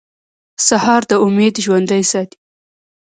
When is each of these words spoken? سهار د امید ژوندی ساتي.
سهار 0.67 1.01
د 1.09 1.11
امید 1.25 1.55
ژوندی 1.65 2.03
ساتي. 2.11 2.37